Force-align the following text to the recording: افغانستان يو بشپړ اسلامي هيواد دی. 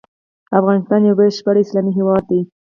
افغانستان 0.59 1.01
يو 1.07 1.17
بشپړ 1.19 1.55
اسلامي 1.59 1.91
هيواد 1.97 2.23
دی. 2.29 2.41